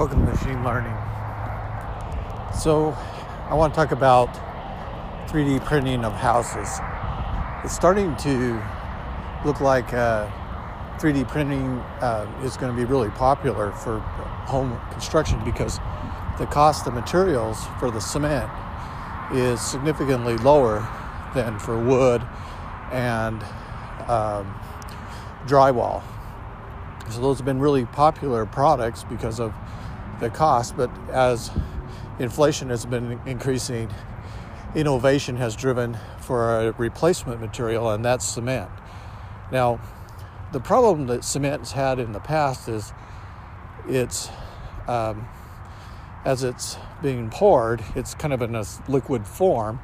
[0.00, 0.96] Welcome to Machine Learning.
[2.58, 2.96] So,
[3.50, 4.32] I want to talk about
[5.28, 6.80] 3D printing of houses.
[7.62, 8.62] It's starting to
[9.44, 10.26] look like uh,
[10.96, 13.98] 3D printing uh, is going to be really popular for
[14.48, 15.78] home construction because
[16.38, 18.50] the cost of materials for the cement
[19.34, 20.88] is significantly lower
[21.34, 22.26] than for wood
[22.90, 23.42] and
[24.08, 24.58] um,
[25.44, 26.02] drywall.
[27.10, 29.52] So those have been really popular products because of
[30.20, 31.50] the cost, but as
[32.18, 33.90] inflation has been increasing,
[34.74, 38.70] innovation has driven for a replacement material, and that's cement.
[39.50, 39.80] Now,
[40.52, 42.92] the problem that cement's had in the past is
[43.88, 44.28] it's
[44.86, 45.28] um,
[46.24, 49.80] as it's being poured, it's kind of in a liquid form,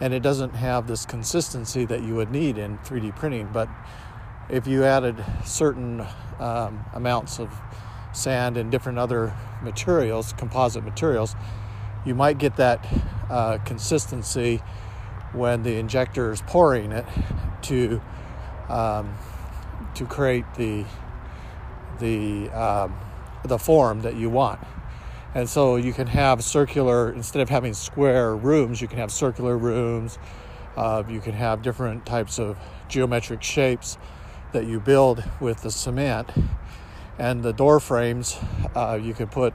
[0.00, 3.48] and it doesn't have this consistency that you would need in 3D printing.
[3.52, 3.68] But
[4.48, 6.04] if you added certain
[6.38, 7.50] um, amounts of
[8.16, 11.34] sand, and different other materials, composite materials,
[12.04, 12.86] you might get that
[13.28, 14.62] uh, consistency
[15.32, 17.04] when the injector is pouring it
[17.62, 18.00] to
[18.68, 19.14] um,
[19.94, 20.84] to create the
[21.98, 22.94] the um,
[23.44, 24.60] the form that you want.
[25.34, 29.56] And so you can have circular instead of having square rooms, you can have circular
[29.56, 30.18] rooms.
[30.76, 32.58] Uh, you can have different types of
[32.88, 33.96] geometric shapes
[34.52, 36.30] that you build with the cement
[37.18, 38.38] and the door frames
[38.74, 39.54] uh, you could put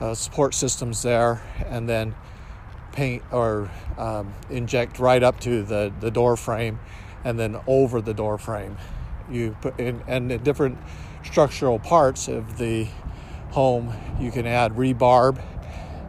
[0.00, 2.14] uh, support systems there and then
[2.92, 6.78] paint or um, inject right up to the, the door frame
[7.24, 8.76] and then over the door frame.
[9.30, 10.78] You put in and different
[11.22, 12.88] structural parts of the
[13.50, 15.40] home you can add rebar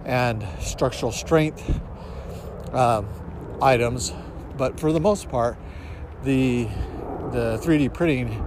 [0.05, 1.79] and structural strength
[2.73, 3.07] um,
[3.61, 4.13] items.
[4.57, 5.57] But for the most part
[6.23, 6.67] the
[7.31, 8.45] the 3d printing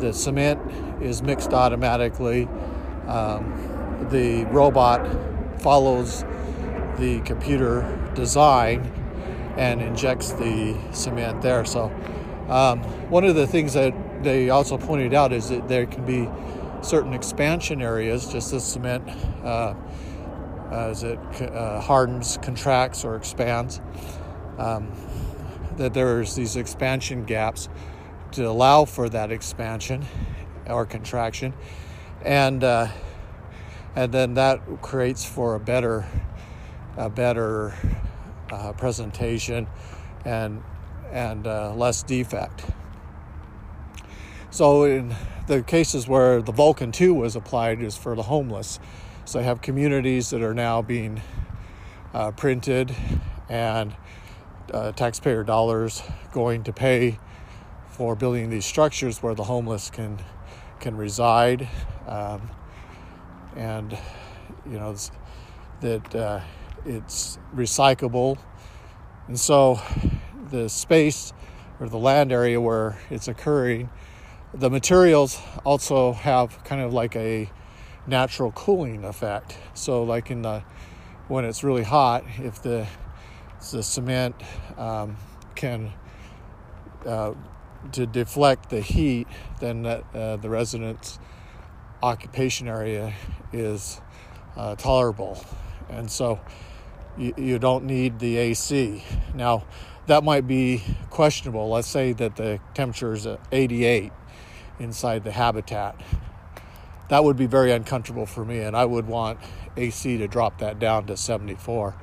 [0.00, 0.60] the cement
[1.02, 2.48] is mixed automatically.
[3.06, 5.06] Um, the robot
[5.60, 6.24] follows
[6.98, 8.80] the computer design
[9.56, 11.64] and injects the cement there.
[11.64, 11.84] So,
[12.48, 16.28] um, one of the things that they also pointed out is that there can be
[16.82, 19.08] certain expansion areas, just as cement
[19.44, 19.74] uh,
[20.70, 23.80] as it uh, hardens, contracts, or expands.
[24.58, 24.90] Um,
[25.76, 27.68] that there's these expansion gaps
[28.32, 30.04] to allow for that expansion
[30.66, 31.54] or contraction,
[32.24, 32.88] and uh,
[33.94, 36.06] and then that creates for a better
[36.96, 37.74] a better
[38.50, 39.66] uh, presentation
[40.24, 40.62] and
[41.10, 42.64] and uh, less defect.
[44.50, 45.14] So in
[45.46, 48.78] the cases where the Vulcan 2 was applied is for the homeless.
[49.24, 51.22] So I have communities that are now being
[52.12, 52.94] uh, printed
[53.48, 53.94] and
[54.72, 57.18] uh, taxpayer dollars going to pay
[58.02, 60.18] for building these structures where the homeless can
[60.80, 61.68] can reside,
[62.08, 62.50] um,
[63.54, 63.96] and
[64.66, 64.96] you know
[65.82, 66.40] that uh,
[66.84, 68.38] it's recyclable,
[69.28, 69.80] and so
[70.50, 71.32] the space
[71.78, 73.88] or the land area where it's occurring,
[74.52, 77.48] the materials also have kind of like a
[78.08, 79.56] natural cooling effect.
[79.74, 80.64] So, like in the
[81.28, 82.84] when it's really hot, if the
[83.70, 84.34] the cement
[84.76, 85.16] um,
[85.54, 85.92] can
[87.06, 87.34] uh,
[87.92, 89.26] to deflect the heat,
[89.60, 91.18] then that, uh, the resident's
[92.02, 93.12] occupation area
[93.52, 94.00] is
[94.56, 95.44] uh, tolerable.
[95.90, 96.40] And so
[97.16, 99.04] you, you don't need the AC.
[99.34, 99.64] Now,
[100.06, 101.68] that might be questionable.
[101.68, 104.12] Let's say that the temperature is 88
[104.78, 106.00] inside the habitat.
[107.08, 109.38] That would be very uncomfortable for me, and I would want
[109.76, 111.94] AC to drop that down to 74.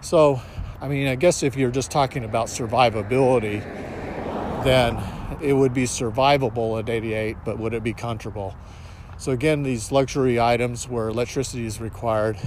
[0.00, 0.40] So,
[0.80, 3.62] I mean, I guess if you're just talking about survivability,
[4.64, 4.96] then
[5.40, 8.56] it would be survivable at 88, but would it be comfortable?
[9.18, 12.38] So again, these luxury items where electricity is required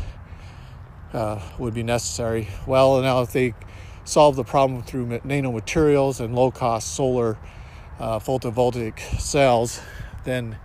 [1.14, 2.48] uh, would be necessary.
[2.66, 3.54] Well, now if they
[4.04, 7.38] solve the problem through nanomaterials and low-cost solar
[8.00, 9.82] uh, photovoltaic cells,
[10.24, 10.58] then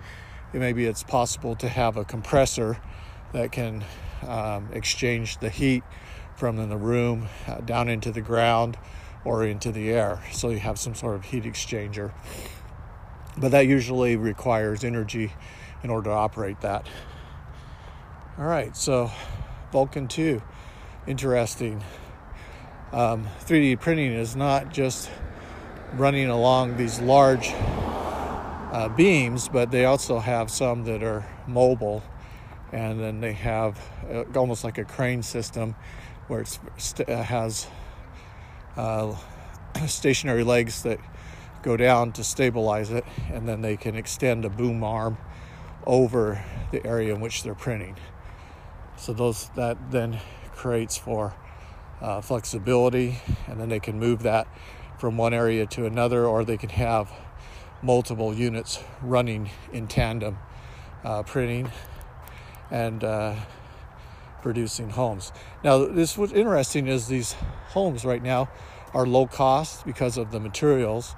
[0.53, 2.79] it maybe it's possible to have a compressor
[3.33, 3.85] that can
[4.27, 5.83] um, exchange the heat
[6.37, 8.79] from in the room uh, down into the ground
[9.27, 10.23] or into the air.
[10.33, 12.13] So you have some sort of heat exchanger.
[13.37, 15.33] But that usually requires energy
[15.83, 16.87] in order to operate that.
[18.39, 19.11] All right, so
[19.73, 20.41] Vulcan 2,
[21.07, 21.83] interesting.
[22.93, 25.11] Um, 3D printing is not just
[25.95, 32.03] running along these large uh, beams, but they also have some that are mobile,
[32.73, 33.79] and then they have
[34.09, 35.75] uh, almost like a crane system
[36.29, 36.59] where it
[37.09, 37.67] uh, has
[38.77, 39.15] uh,
[39.87, 40.99] stationary legs that
[41.63, 45.19] go down to stabilize it, and then they can extend a boom arm
[45.87, 47.97] over the area in which they're printing.
[48.97, 50.21] So those that then
[50.55, 51.35] creates for
[52.01, 54.47] uh, flexibility, and then they can move that
[54.99, 57.11] from one area to another, or they can have
[57.83, 60.39] multiple units running in tandem,
[61.05, 61.71] uh, printing
[62.71, 63.35] and uh,
[64.47, 65.33] producing homes.
[65.65, 67.33] Now, this what's interesting is these
[67.71, 68.49] homes right now
[68.95, 71.17] are low cost because of the materials,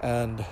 [0.00, 0.46] and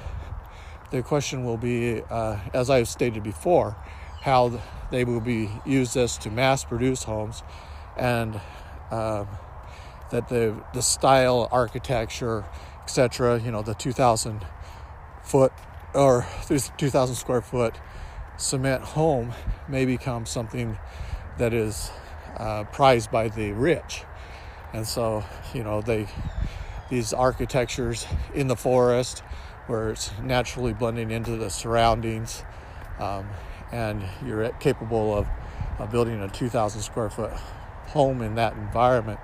[0.91, 3.77] the question will be, uh, as I've stated before,
[4.23, 4.61] how
[4.91, 7.45] they will be used this to mass produce homes,
[7.97, 8.35] and
[8.91, 9.29] um,
[10.11, 12.45] that the the style, architecture,
[12.83, 13.41] etc.
[13.41, 14.45] You know, the 2,000
[15.23, 15.53] foot
[15.95, 17.77] or 2,000 square foot
[18.37, 19.33] cement home
[19.69, 20.77] may become something
[21.39, 21.91] that is
[22.37, 24.05] uh, prized by the rich,
[24.73, 25.25] and so
[25.55, 26.07] you know they
[26.91, 29.23] these architectures in the forest
[29.67, 32.43] where it's naturally blending into the surroundings,
[32.99, 33.29] um,
[33.71, 35.27] and you're capable of,
[35.79, 37.33] of building a 2,000 square foot
[37.89, 39.21] home in that environment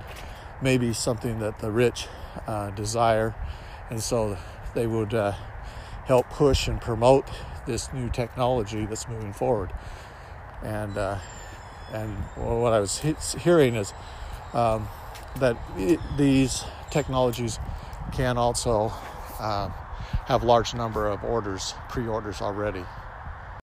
[0.60, 2.06] may be something that the rich
[2.46, 3.34] uh, desire,
[3.88, 4.36] and so
[4.74, 5.32] they would uh,
[6.04, 7.26] help push and promote
[7.66, 9.72] this new technology that's moving forward.
[10.62, 11.18] And uh,
[11.92, 12.98] and what I was
[13.38, 13.92] hearing is
[14.52, 14.88] um,
[15.36, 17.58] that it, these technologies
[18.12, 18.92] can also
[19.40, 19.68] uh,
[20.26, 22.84] have large number of orders, pre-orders already.